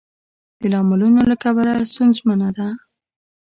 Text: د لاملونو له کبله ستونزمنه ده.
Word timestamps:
د 0.59 0.61
لاملونو 0.73 1.19
له 1.29 1.35
کبله 1.43 1.73
ستونزمنه 1.91 2.49
ده. 2.57 2.67